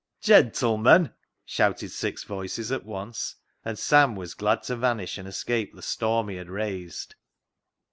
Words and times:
"Gentleman!" 0.19 1.13
shouted 1.45 1.91
six 1.91 2.23
voices 2.23 2.71
at 2.71 2.85
once, 2.85 3.35
and 3.63 3.77
Sam 3.77 4.15
was 4.15 4.33
glad 4.33 4.63
to 4.63 4.75
vanish, 4.75 5.19
and 5.19 5.27
escape 5.27 5.75
the 5.75 5.83
storm 5.83 6.29
he 6.29 6.37
had 6.37 6.49
raised. 6.49 7.13